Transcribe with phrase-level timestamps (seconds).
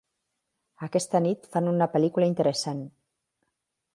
[0.87, 2.83] Aquesta nit fan una pel·lícula interessant.